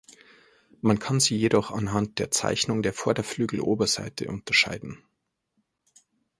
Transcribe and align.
Man 0.81 0.97
kann 0.97 1.19
sie 1.19 1.35
jedoch 1.37 1.69
anhand 1.69 2.17
der 2.17 2.31
Zeichnung 2.31 2.81
der 2.81 2.91
Vorderflügeloberseite 2.91 4.29
unterscheiden. 4.29 4.97